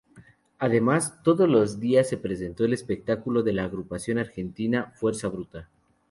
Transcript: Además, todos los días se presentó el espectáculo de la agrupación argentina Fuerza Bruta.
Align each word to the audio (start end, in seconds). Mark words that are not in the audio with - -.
Además, 0.57 1.21
todos 1.21 1.47
los 1.47 1.79
días 1.79 2.09
se 2.09 2.17
presentó 2.17 2.65
el 2.65 2.73
espectáculo 2.73 3.43
de 3.43 3.53
la 3.53 3.65
agrupación 3.65 4.17
argentina 4.17 4.91
Fuerza 4.95 5.27
Bruta. 5.27 5.69